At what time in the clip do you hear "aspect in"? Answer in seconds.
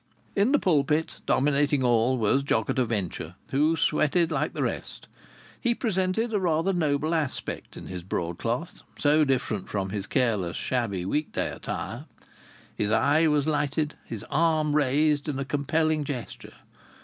7.13-7.85